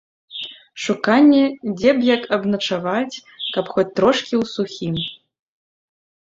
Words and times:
Шуканне, 0.85 1.41
дзе 1.77 1.91
б 1.97 2.07
як 2.15 2.21
абначаваць, 2.37 3.21
каб 3.57 3.65
хоць 3.75 3.87
трошку 4.01 4.33
ў 4.41 4.45
сухім. 4.55 4.95